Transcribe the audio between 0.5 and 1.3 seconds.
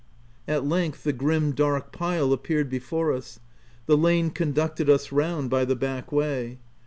length the